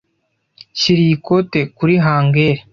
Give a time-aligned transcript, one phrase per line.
[0.79, 2.59] Shyira iyi kote kuri hangeri.